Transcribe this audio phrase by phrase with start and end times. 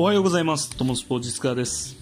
[0.00, 0.74] おはようございます。
[0.78, 1.94] トモスポー実家です。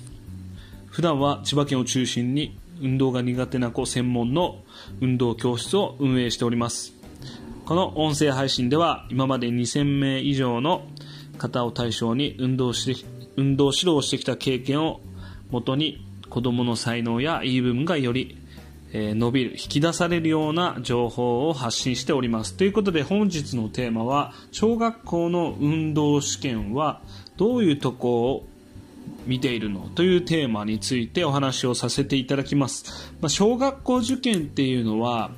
[0.86, 4.60] 普段は千葉県を中心に運動が苦手な子専門の
[5.00, 6.94] 運動教室を運営しております。
[7.66, 10.86] この音声配信では今まで2000名以上の
[11.38, 13.04] 方を対象に運動して
[13.36, 15.00] 運動指導をしてきた経験を
[15.50, 18.38] もとに子供の才能やいい部分がより
[18.92, 22.54] えー伸びる、引き出されるような情報を発信しております。
[22.54, 27.00] ということで本日のテーマは、小学校の運動試験は
[27.36, 28.46] どういうとこを
[29.26, 29.90] 見ているの？
[29.94, 33.12] というテーマについてお話をさせていただきます。
[33.20, 35.32] まあ、小学校受験っていうのは、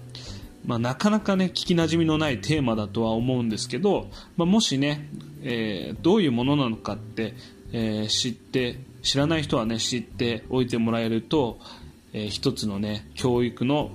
[0.65, 5.09] まあ、なかなかね、聞き馴染みのないテーマだとは思うんですけど、まあ、もしね、
[5.43, 7.35] えーどういうものなのかって、
[7.73, 11.59] えー知って、知らない人はね、知っておいてもらえると、
[12.13, 13.91] えー一つのね、教育の、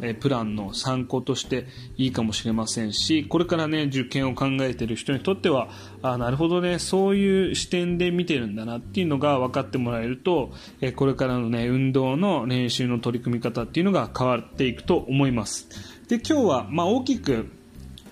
[0.00, 1.66] えープランの参考として
[1.96, 5.68] いいかもしれませんし、これからね、受験を考えている人にとっては、
[6.02, 15.68] あなるほどね、そういう視点で見てるんだなっていうのが分かってもらえると、えーこれからのね、運動の練習の取り組み方っていうのが変わっていくと思います。
[16.08, 17.50] で、今日は、まあ大きく、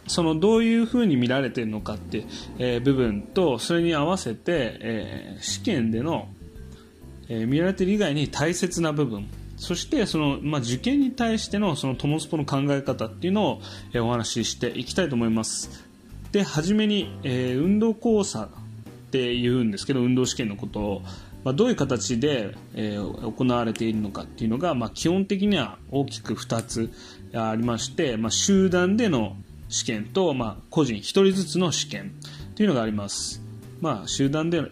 [0.08, 2.26] そのどういうふうに見られているのかって、
[2.58, 6.28] え部分とそれに合わせて、え試験での、
[7.28, 15.86] え見られている以外に大切な部分そしてその、まあ、受験に対してのそのトモスポの考え方っていうのを、えお話ししていきたいと思います。
[16.32, 18.48] で初めに、えー運動講座っ
[19.10, 21.02] て言うんですけど運動試験のことを、
[21.44, 26.92] まあ、どういう形で、えー行われているのかっていうのが、まあ、基本的には大きく2つ
[27.34, 29.36] ありまして、まあ、集団での
[29.68, 32.12] 試験と、まあ、個人1人ずつの試験
[32.54, 33.42] というのがあります、
[33.80, 34.64] まあ、集団でっ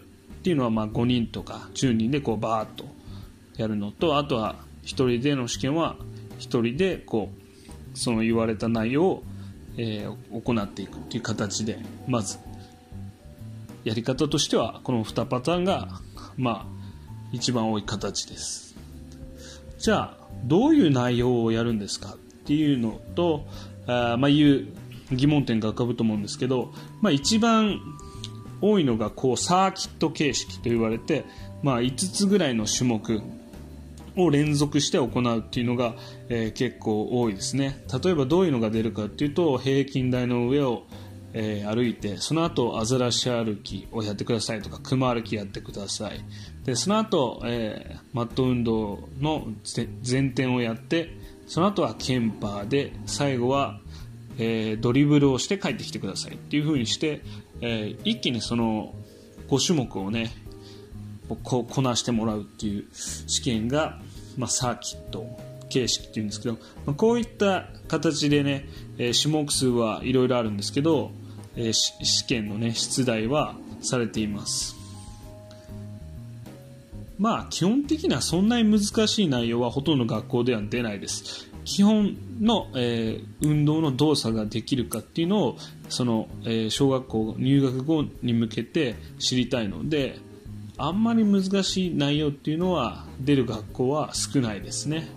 [0.43, 2.85] ていうのはまあ5人とか10人でこうバーッと
[3.57, 5.97] やるのとあとは1人での試験は
[6.39, 7.31] 1人でこ
[7.93, 9.23] うその言われた内容を、
[9.77, 12.37] えー行っていくっていう形でまず
[13.83, 16.01] やり方としてはこの2パターンが
[16.37, 16.65] まあ
[17.31, 18.75] 一番多い形です。
[19.77, 23.45] じゃあどういう内容をやるんですかっていうのと
[23.87, 24.67] あまあいう
[25.11, 27.79] 疑問点が浮かぶと思うんですけど、まあ、一番
[28.61, 31.25] 多いのがこうサーキット形式と言われて、
[31.61, 33.21] まあ、5つぐらいの種目
[34.17, 35.95] を連続して行うっていうのが、
[36.29, 37.83] えー結構多いですね。
[38.03, 40.83] 例えばどういうのが出るかっていうと平均台の上を、
[41.33, 46.23] えー歩いてその後アザラシ歩きをやってくださいとか熊歩きやってください。
[46.63, 51.09] でその後、えーマット運動の前転をやって
[51.47, 53.79] その後はケンパーで最後は
[54.37, 57.21] えドリブルをして帰ってきてくださいっていう風にして、
[57.61, 58.93] え一気にその
[59.47, 60.31] 5種目をね
[61.43, 63.99] ここなしてもらうっていう試験が、
[64.37, 65.27] まあ、サーキット
[65.69, 71.11] 形式っていうんですけど、まあ、こういった形でね、えー種目数はいろいろあるんですけど、
[71.55, 74.75] えー試験のね出題はされています。
[77.17, 81.49] まあ基本的にはそんなに難しい内容はほとんど学校では出ないです。
[81.63, 85.57] 基本の、えー運動の動作ができるかっていうのを
[85.89, 90.19] その、えー小学校入学後に向けて知りたいので
[90.77, 95.07] あんまり難しい内容っていうのは出る学校は少ないですね。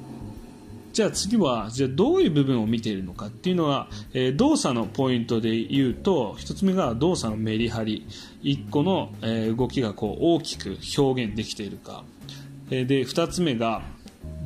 [0.93, 8.07] じゃあ次はじゃあどういう部分を見ているのかっていうのは、えー動作のポイントで言うと1つ目が動作のメリハリ。
[8.43, 12.05] 1個の、えー動きがこう大きく表現できているか、
[12.71, 13.83] えーで2つ目が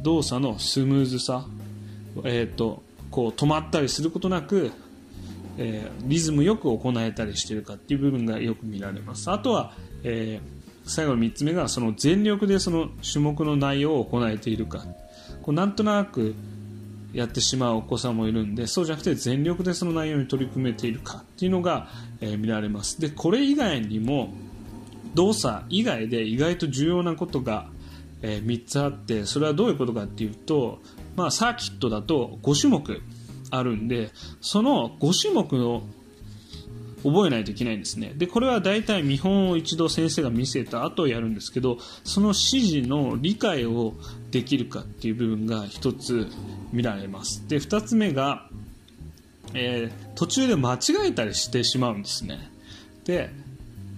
[0.02, 1.46] 動作のスムーズさ、
[2.24, 4.72] えー、とこう止まったりすることなく、
[5.58, 9.30] えリズムよく行えたりしているかっていう部分がよく見られます。
[9.30, 10.51] あとは、えー
[10.84, 14.84] 最後の3つ目がその全力でその種目の内容を行えているか。
[15.42, 16.34] こうなんとなく
[17.12, 21.18] やってしまうお子さんもいるんでそうじゃなくて全力でその内容に取り組めているか。
[21.18, 21.88] っていうのが、
[22.20, 23.00] えー見られます。
[23.00, 24.32] でこれ以外にも
[25.14, 27.66] 動作以外で意外と重要なことが、
[28.22, 30.80] え3つあってそれはどういうことかっていうと、
[31.16, 33.02] まあ、サーキットだと5種目
[33.50, 35.82] あるんでその5種目を
[37.02, 38.12] 覚えないといけないんですね。
[38.16, 43.94] でこれは大体見本を一度先生が見せた後やるんですけどその指示の理解を
[44.30, 46.28] できるかっていう部分が一つ
[46.72, 47.46] 見られます。
[47.48, 48.46] で2つ目が、
[49.54, 52.50] えー途中で間違えたりしてしまうんですね。
[53.04, 53.30] で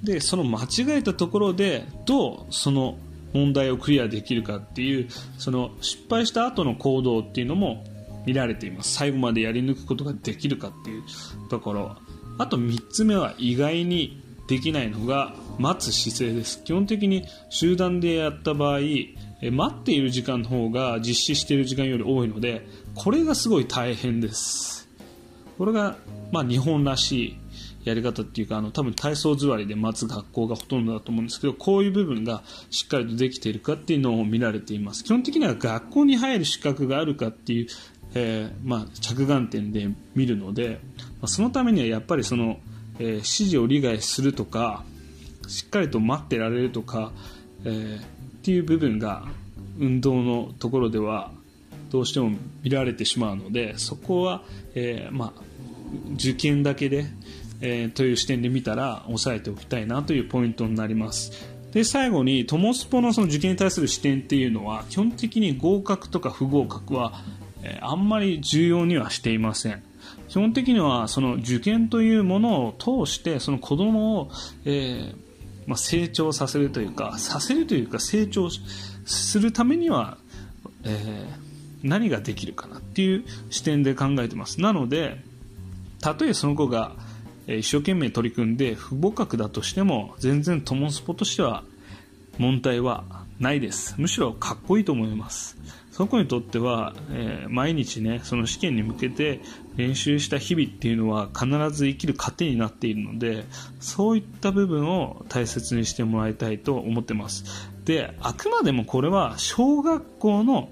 [0.03, 2.97] でその間違えたところでどうその
[3.33, 5.09] 問題をクリアできるかっていう
[5.39, 7.85] その失敗した後の行動っていうのも
[8.27, 8.95] 見られています。
[8.95, 11.03] 最後までやり抜くことができるかっていう
[11.51, 11.97] ところ。
[12.39, 16.63] あと3つ目は意外にできないのが待つ姿勢です。
[16.65, 18.81] 基本的に集団でやった場合
[19.51, 24.89] 待っている時間の方が実施している時間より多いのでこれがすごい大変です。
[25.59, 25.97] これが、
[26.33, 27.39] まあ、日本らしい
[27.85, 35.05] やり方っていうかあの多分体操座りで待つ学校がほとんどだと思うんですけどこういう部分がしっかりとできているかっていうのを見られています。
[35.05, 37.67] 基本的には学校に入る資格があるかっていう、
[38.15, 42.59] えー、まあ、着眼点で見るので、まあ、そのためにはやっぱりその、
[42.99, 44.85] えー、指示を理解するとか
[45.49, 47.13] しっかりと待ってられるとか、
[47.65, 48.03] えー、っ
[48.43, 49.25] ていう部分が
[49.79, 51.33] 運動のところでは
[51.91, 52.31] どうしても
[52.63, 54.43] 見られてしまうのでそこは、
[54.75, 55.43] えまあ、
[56.15, 57.07] 受験だけで
[57.67, 61.33] えー、という視点で見たら押さえておきたいなというポイントになります。
[61.73, 67.15] で最後にトモスポのその受験に対する視点っていうのは基本的に合格とか不合格は、
[67.81, 69.83] あんまり重要にはしていません。
[70.29, 74.31] 基本的にはその受験というものを通してその子供を、
[74.65, 75.17] えー
[75.67, 78.49] まあ、成長させるというかさせるというか成長
[79.07, 80.19] するためには、
[80.85, 84.61] えー、何ができるかなっていう視点で考えてます。
[84.61, 85.23] なので
[86.01, 86.93] たとえその子が
[87.47, 91.65] 一生懸命取り組んで不合格だとしても全然トモスポとしては
[92.39, 93.05] 問題は
[93.39, 93.95] ないです。
[93.99, 95.57] むしろかっこいいと思います。
[95.95, 99.41] その子にとっては、えー、毎日ねその試験に向けて
[99.77, 103.45] 練習した日々っていうのは必ず生きる糧になっているので
[103.79, 107.45] そういった部分を大切にしてもらいたいと思ってます。
[107.85, 110.69] であくまでもこれは小学校の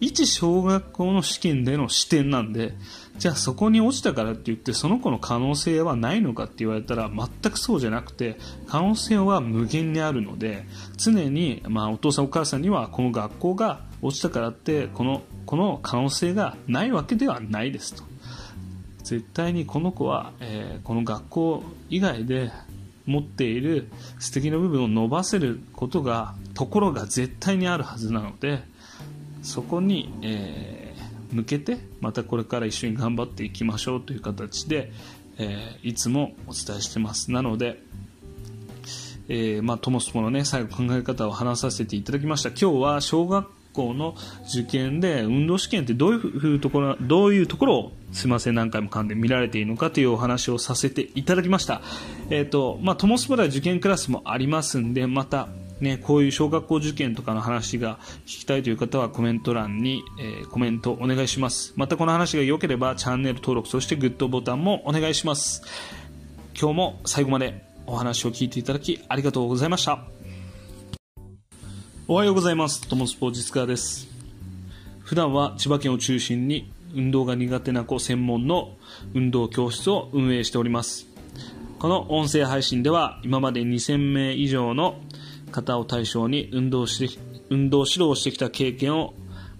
[0.00, 2.74] 一小学校の試験での視点なんで
[3.18, 10.64] じゃあそこに落ちたからって言ってその子の可能性はないのかって言われたら全くそうじゃなくて可能性は無限にあるので
[10.96, 18.04] 常に、まあ、お父さんお母さんにはこの学校が落ちたからってこのこの可能性がないわけではないですと。
[19.02, 22.52] 絶対にこの子は、えー、この学校以外で
[23.06, 23.88] 持っている
[24.20, 28.62] 素敵な部分を伸ばせることがところが絶対にあるはずなので
[29.42, 30.80] そこに、えー
[31.32, 34.92] 向けてまたこれから一緒に頑張っていきましょうという形で、
[35.38, 37.30] えー、いつもお伝えしてます。
[37.30, 37.80] なので、
[39.28, 42.50] えー、まあ、トモスポのね最後考え方を話させていただきました。
[42.50, 44.16] 今日は小学校の
[44.52, 51.80] 受験で運動試験ってどういうところどういうところをすみません何回も噛んで見られているのかというお話をさせていただきました、
[52.30, 55.46] えーとまあ、トモスポでは受験クラスもありますんでまた
[55.80, 61.72] ね、こういう小学校受験とかの話が聞きたいという方はコメント欄に、えー、コメントお願いします。
[61.76, 65.62] またこの話が良ければチャンネル登録、そしてグッドボタンもお願いします。
[66.60, 70.04] 今日も最後までお話を聞いていただきありがとうございました。
[72.06, 72.86] おはようございます。
[72.86, 74.08] トモスポー実家です。
[75.00, 78.76] 普段は千葉県を中心に運動が苦手な子専門の
[79.14, 81.06] 運動教室を運営しております。
[81.78, 85.00] この音声配信では今まで2000名以上の
[85.50, 87.18] 方を対象に運動し
[87.50, 89.14] 運動指導をしてきた経験を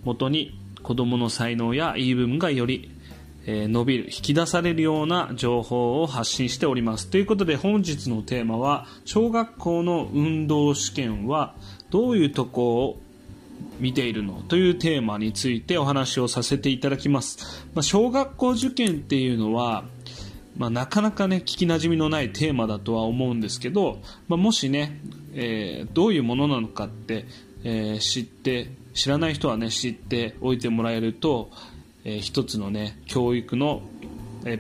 [0.05, 2.91] もとに子どもの才能や言い分がより、
[3.47, 7.09] え、伸びる引き出されるような情報を発信しております。
[7.09, 11.55] ということで本日のテーマは小学校の運動試験は
[11.91, 12.99] どういうとこを
[13.79, 14.43] 見ているの？
[14.49, 19.85] というテーマについてお話をさせていただきます、まあ、小学校受験っていうのは
[20.57, 25.01] まあ、なかなかね聞きなじみのないテーマだとは思うんですけど、まあ、もしね、
[25.35, 27.27] えー、どういうものなのかって、
[27.65, 31.51] えー、知って知らない人はね知っておいてもらえると、
[32.05, 33.83] えー、一つのね教育の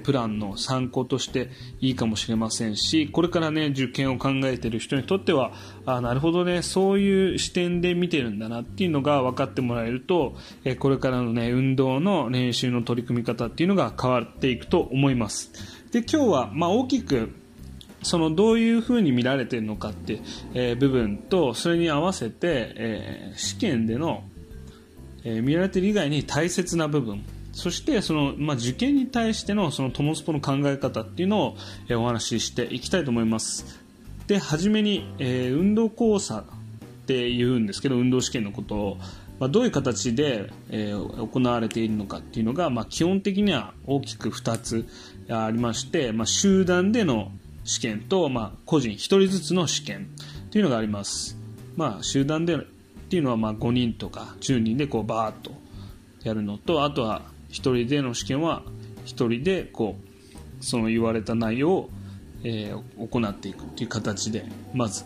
[0.02, 1.48] プランの参考として
[1.80, 5.52] いいかもしれませんしこれからね受験を考えている人にとっては
[5.86, 10.34] あなるほどねそういう視点で見てるんだなっていうのが分かってもらえると
[10.78, 15.79] これからのね運動の練習の取り組み方っていうのが変わっていくと思います。
[15.92, 17.32] で今日はまあ大きく
[18.02, 20.20] そのどういうふうに見られているのかって、
[20.54, 24.24] えー、部分とそれに合わせて、えー、試験での、
[25.24, 31.56] えー、見られている以外に大切な部分そしてその、まあ、受験に対してのそのトモスポの考え方っていうのを、
[31.88, 33.80] えお話ししていきたいと思います。
[34.26, 36.44] で初めに、え運動交差っ
[37.06, 38.98] て言うんですけど運動試験のことを。
[39.40, 44.86] まあ、どういう形で、え、行われているのかっていうのが、ま、基本的には大きく2つ
[45.30, 47.32] ありまして、まあ、集団での
[47.64, 50.08] 試験と、まあ、個人1人ずつの試験
[50.50, 51.36] というのがあります、
[51.76, 52.58] まあ、集団でっ
[53.10, 55.52] ていうのはまあ5人とか10人でこうバーッと
[56.22, 58.62] やるのとあとは1人での試験は
[59.06, 61.90] 1人でこうその言われた内容を、
[62.44, 64.44] えー、行っていくという形で
[64.74, 65.04] まず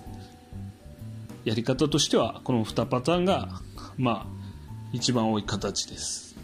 [1.44, 3.60] やり方としてはこの2パターンが
[3.96, 4.26] まあ、
[4.92, 6.36] 一番多い形です。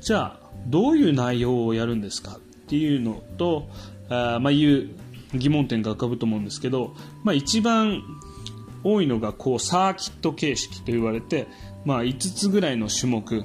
[0.00, 2.38] じゃあ、どういう内容をやるんですか？
[2.66, 3.68] っていうのと、
[4.08, 4.90] あまあ、いう
[5.32, 8.02] 疑問点が浮かぶと思うんですけど、まあ、一番
[8.82, 11.46] 多いのがこうサーキット形式と言われて、
[11.84, 13.44] まあ、5つぐらいの種目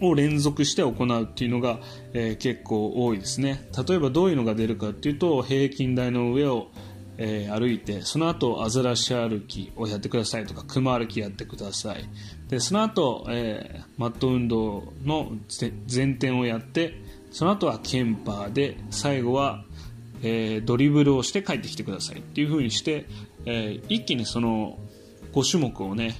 [0.00, 1.80] を連続して行うっていうのが、
[2.12, 3.68] えー、結構多いですね。
[3.88, 6.68] 例えばどういうのが出るかっていうと平均台の上を、
[7.16, 12.08] えー、歩いてその後アザラシ歩きをやってくださいとかクマ歩きやってください。
[12.48, 16.94] でその後、えー、マット運動の前転をやって
[17.30, 19.64] その後はケンパーで最後は、
[20.22, 23.06] えー、ドリブルをして帰ってきてくださいっていう風にして、
[23.44, 24.78] えー、一気にその
[25.32, 26.16] 5種目をね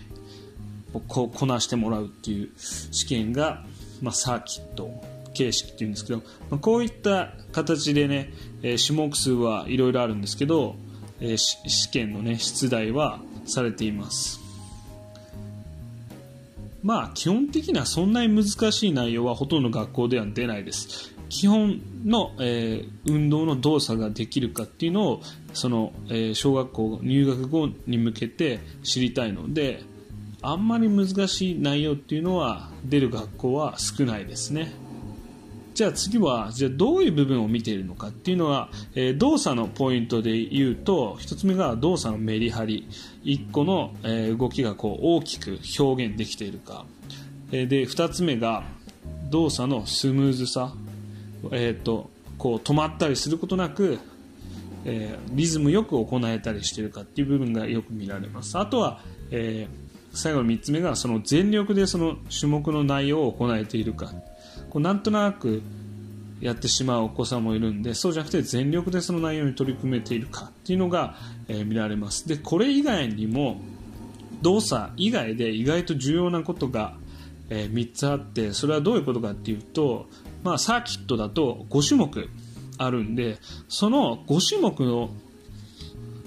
[1.08, 3.64] ここなしてもらうっていう試験が、
[4.00, 4.90] まあ、サーキット
[5.34, 6.18] 形式っていうんですけど、
[6.50, 10.76] まあ、こういった形でね、えー、種目数はいろいろあるんですけど、
[11.20, 14.37] えー、試験のね出題はされています。
[16.88, 21.14] まあ基本的にはそんなに難しい内容はほとんど学校では出ないです。
[21.28, 25.20] 基本の、えー、運動の動作ができるかっていうのを
[25.52, 29.82] その、えー、小学校入学後に向けて知りたいので
[30.40, 34.72] あんまり難しい内容っていうのは出る学校は少ないですね。
[35.78, 42.88] じゃあ次はじゃあどういう部分を見ているのかっていうのは、えー、動作のポイントで言うと1つ目が動作のメリハリ。
[43.22, 46.84] 1個の、えー、動きがこう大きく表現できているか、
[47.52, 48.64] えー、で2つ目が
[49.30, 50.72] 動作のスムーズさ、
[51.52, 54.00] えーと、こう止まったりすることなく
[54.84, 58.58] えー、リズムよく行えたりしているかっていう部分がよく見られます。
[58.58, 64.12] あとは、えー、最後の3つ目がその全力でその種目の内容を行えているか。
[64.78, 65.62] うなんとなく
[66.40, 71.16] やってしまうお子さんもいるんでそうじゃなくて全力でその内容に取り組めているかっていうのが、
[71.48, 72.28] えー、見られます。
[72.28, 73.60] でこれ以外にも
[74.42, 76.96] 動作以外で意外と重要なことが、
[77.50, 80.06] えー、3つあってそれはどういうことかっていうと、
[80.44, 82.28] まあ、サーキットだと5種目
[82.78, 85.10] あるんでその5種目の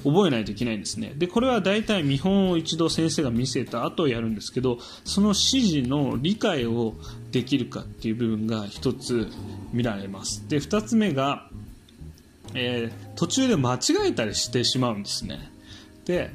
[0.03, 1.13] 覚えないといけないんですね。
[1.15, 6.95] でこれは大体見本を一度先生が見せた後やるんですけどその指示の理解を
[7.31, 9.27] できるかっていう部分が1つ
[9.73, 10.47] 見られます。
[10.49, 11.47] で2つ目が、
[12.53, 15.51] えー、途中で間違えたりしてしまうんですね。
[16.05, 16.31] で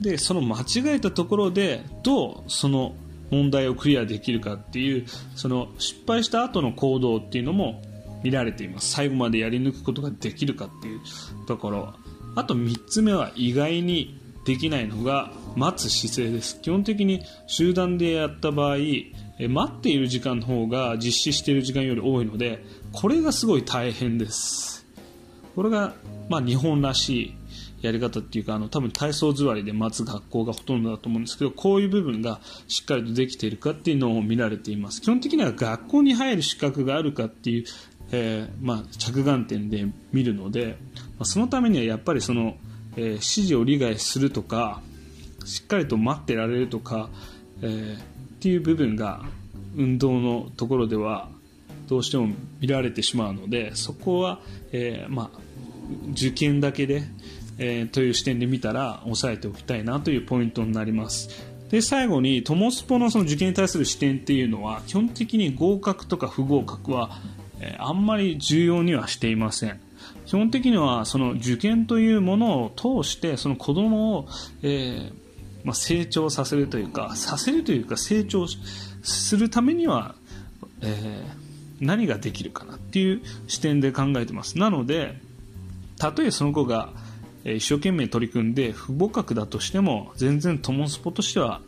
[0.00, 2.94] でその間違えたところでどうその
[3.30, 7.82] 問題をクリアできるかっていうその失敗した後の行動っていうのも
[8.22, 8.90] 見られています。
[8.90, 11.00] 最後までやり抜くことができるかっていう
[11.46, 11.94] ところ。
[12.36, 16.60] あと3つ目は意外にできないのが待つ姿勢です。
[16.60, 18.76] 基本的に集団でやった場合
[19.48, 24.86] 待っている時間の方が実施している時間より多いのでこれがすごい大変です。
[25.54, 25.94] これが、
[26.28, 27.34] まあ、日本らしい
[27.82, 35.00] やり方っていうかあの多分体操座りで待つ学校がほとんどだと思うんですけどこういう部分がしっかりとできているかっていうのを見られています。
[35.00, 37.64] 基本的には学校に入る資格があるかっていう
[38.12, 42.56] えー、まあ、着眼点で見るので、まあ、そのためにはやっぱりその、
[42.96, 44.82] えー、指示を理解するとか
[45.44, 47.08] しっかりと待ってられるとか、
[47.62, 48.00] えー、っ
[48.40, 49.22] ていう部分が
[49.76, 51.28] 運動のところでは
[51.88, 52.28] どうしても
[52.60, 54.40] 見られてしまうのでそこは、
[54.72, 55.38] えまあ、
[56.12, 57.02] 受験だけで、
[57.58, 61.28] えという視点で見たら押さえておきたいなというポイントになります。
[61.70, 67.10] で最後にトモスポのその受験に対する視点っていうのは基本的に合格とか不合格は
[67.60, 69.80] えあんまり重要にはしていません。
[70.26, 74.28] 基本的にはその受験というものを通してその子供を、
[74.62, 75.12] えー、
[75.64, 78.46] まあ、成長させるというかさせるというか成長
[79.02, 80.14] するためには、
[80.82, 84.58] えー、何ができるかなっていう視点で考えてます。
[84.58, 85.20] なので
[85.98, 86.90] たとえその子が
[87.44, 91.60] 一生懸命取り組んで不合格だとしても全然トモスポとしては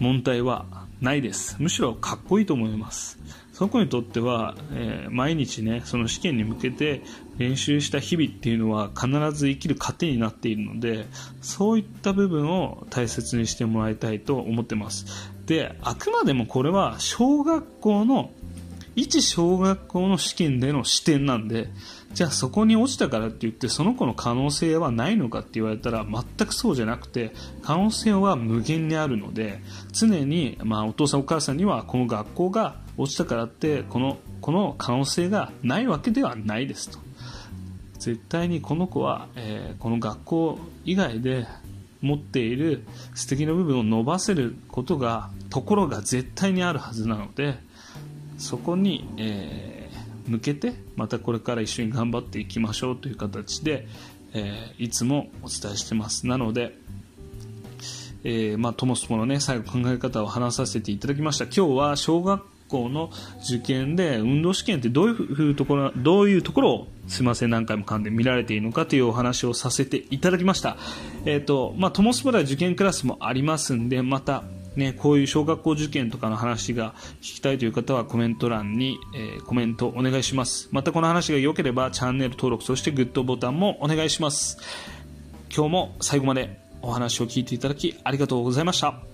[0.00, 0.66] 問題は
[1.00, 1.56] ないです。
[1.58, 3.18] むしろかっこいいと思います。
[3.54, 7.02] その子にとっては、えー、毎日ねその試験に向けて
[7.38, 11.06] 練習した日々っていうのは必ず生きる糧になっているので
[11.40, 15.06] そういった部分を大切にしてもらいたいと思ってます。
[15.46, 18.32] であくまでもこれは小学校の
[18.96, 21.70] 一小学校の試験での視点なんで
[22.12, 27.32] じゃあそこに落ちたからって言ってその子の可能性はないのかって言われたら全くそうじゃなくて
[27.62, 29.60] 可能性は無限にあるので
[29.92, 36.98] 常に、まあ、お父さんお母さんにはこの学校が落ちたからってこのこの可能性がないわけではないですと
[37.98, 41.46] 絶対にこの子は、えー、この学校以外で
[42.02, 42.84] 持っている
[43.14, 47.58] 素敵な部分を伸ばせることがところが絶対にあるはずなので
[48.36, 53.88] そこに、えー、向けてまたこれから一緒に頑張っていきましょうという形で、
[54.34, 56.76] えー、いつもお伝えしてますなので
[58.26, 61.44] えー、まあ、トモスポのね、最後考え方を話させていただきました。
[61.44, 62.42] 今日は小学
[62.74, 63.10] 校の
[63.44, 70.76] 受験で運動試験ってどういうところどういうところをすみません何回も噛んで見られているのかというお話をさせていただきました、
[71.24, 74.42] えーとまあ、トモスポでは受験クラスもありますんでまた、
[74.74, 80.68] ね、こういう小学校受験とかの話が聞きたいという方はコメント欄に、えー、コメントお願いします。
[80.72, 84.58] またこの話が良ければチャンネル登録、そしてグッドボタンもお願いします。
[85.54, 89.13] 今日も最後までお話を聞いていただきありがとうございました。